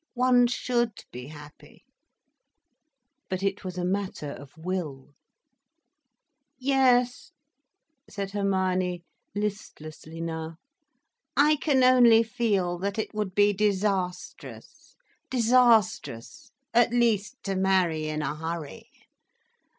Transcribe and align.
"One 0.15 0.47
should 0.47 1.03
be 1.11 1.27
happy—" 1.27 1.85
But 3.29 3.43
it 3.43 3.63
was 3.63 3.77
a 3.77 3.85
matter 3.85 4.31
of 4.31 4.57
will. 4.57 5.13
"Yes," 6.57 7.33
said 8.09 8.31
Hermione, 8.31 9.03
listlessly 9.35 10.19
now, 10.19 10.55
"I 11.37 11.55
can 11.55 11.83
only 11.83 12.23
feel 12.23 12.79
that 12.79 12.97
it 12.97 13.13
would 13.13 13.35
be 13.35 13.53
disastrous, 13.53 14.95
disastrous—at 15.29 16.89
least, 16.91 17.35
to 17.43 17.55
marry 17.55 18.07
in 18.07 18.23
a 18.23 18.35
hurry. 18.35 18.87